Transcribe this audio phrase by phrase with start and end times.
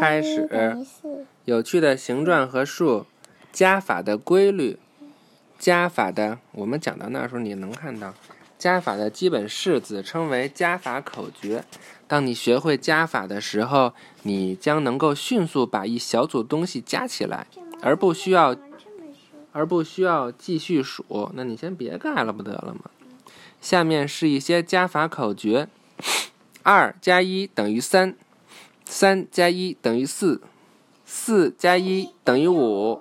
[0.00, 0.48] 开始。
[1.44, 3.06] 有趣的形状和数，
[3.52, 4.78] 加法的规律，
[5.58, 8.14] 加法的，我们讲到那时候你能看到，
[8.58, 11.64] 加法的基本式子称为加法口诀。
[12.06, 17.46] 当你学会加法的时候，你将能够迅速把一小组东西加起来，
[17.80, 18.56] 而不需要，
[19.52, 21.30] 而不需要继续数。
[21.34, 22.90] 那你先别盖了，不得了吗？
[23.60, 25.68] 下面是一些加法口诀：
[26.62, 28.14] 二加一等于三，
[28.84, 30.40] 三加一等于四，
[31.04, 33.00] 四加一等于五。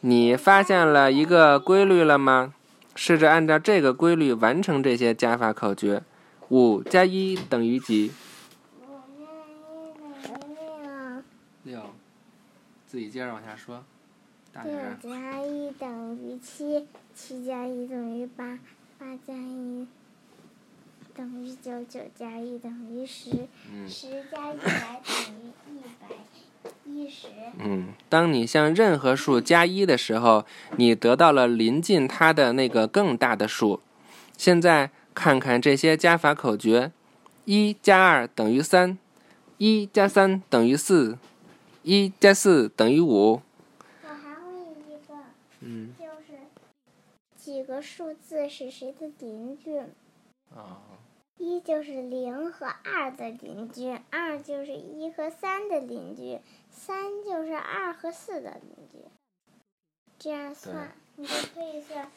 [0.00, 2.54] 你发现了一个规律了吗？
[2.94, 6.02] 试着按照这个规律完成这些加法口诀。
[6.50, 8.12] 五加一等于几？
[11.64, 11.80] 六。
[12.86, 13.82] 自己接着往下说。
[14.64, 18.58] 六加一等于七，七加一等于八，
[18.98, 19.34] 八加
[21.64, 23.30] 九，九加一等于十，
[23.88, 26.14] 十加一百等于一百
[26.84, 27.28] 一十。
[27.58, 30.44] 嗯，当你向任何数加一的时候，
[30.76, 33.80] 你得到了临近它的那个更大的数。
[34.36, 36.92] 现在看看这些加法口诀：
[37.46, 38.98] 一加二等于三，
[39.56, 41.16] 一加三等于四，
[41.82, 43.40] 一加四等于五。
[44.02, 44.52] 我还会
[44.86, 45.14] 一个，
[45.60, 46.38] 嗯，就是
[47.34, 49.78] 几个数字是谁的邻居？
[50.54, 50.92] 啊。
[51.36, 56.40] 一就是零和二的邻居，二就是一和三的邻居，
[56.70, 58.98] 三就是二和四的邻居。
[60.18, 62.10] 这样算，你就可以算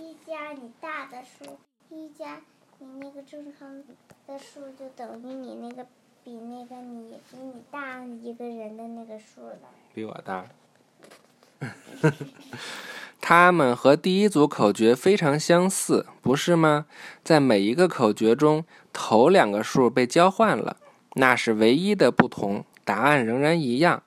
[0.00, 1.58] 一加你大的数，
[1.90, 2.40] 一加
[2.78, 3.84] 你那个正常
[4.26, 5.86] 的数，就等于你那个
[6.24, 9.58] 比那个你比你大一个人的那个数了。
[9.94, 10.46] 比我大。
[13.24, 16.86] 它们和第一组口诀非常相似，不是吗？
[17.22, 20.76] 在每一个口诀中，头两个数被交换了，
[21.14, 24.02] 那是唯一的不同，答案仍然一样。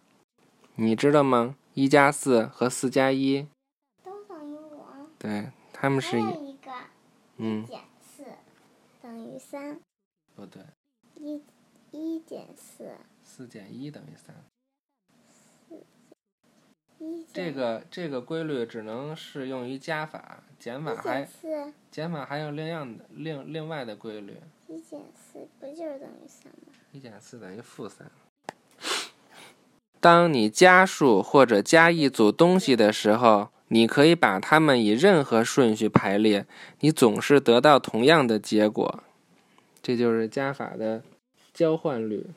[0.75, 1.55] 你知道吗？
[1.73, 3.47] 一加四和四加一
[4.03, 4.83] 都等于五。
[5.17, 6.19] 对，他们是。
[6.19, 6.71] 一个。
[7.37, 7.65] 嗯。
[7.65, 8.23] 减四
[9.01, 9.79] 等于三。
[10.35, 10.61] 不对。
[11.15, 11.41] 一
[11.91, 12.91] 一减四。
[13.23, 14.35] 四减一等于三。
[17.35, 21.27] 这个这个规律只能适用于加法，减法还
[21.91, 24.37] 减法还有另样的另另外的规律。
[24.69, 26.71] 一减四不就是等于三吗？
[26.93, 28.09] 一减四等于负三。
[29.99, 36.45] 当你加数或者加一组东西的时候，你可以把它们以任何顺序排列，
[36.79, 39.03] 你总是得到同样的结果。
[39.81, 41.03] 这就是加法的
[41.53, 42.27] 交换律。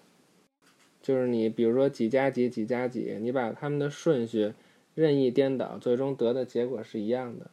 [1.00, 4.52] 就是你，比如说几加几，几加几，你把它们的顺序
[5.00, 7.50] 任意颠倒，最终得的结果是一样的。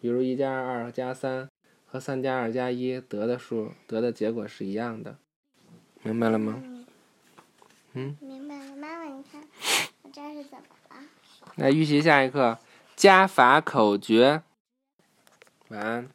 [0.00, 1.48] 比如一加二、加三
[1.84, 5.18] 和三加二加一得的数得的结果是一样的，
[6.02, 6.62] 明白了吗？
[7.94, 8.16] 嗯。
[8.20, 9.42] 明白了，妈妈，你看
[10.02, 11.02] 我这是怎么了？
[11.56, 12.58] 来预习下一课
[12.94, 14.42] 加法口诀。
[15.68, 16.08] 晚安。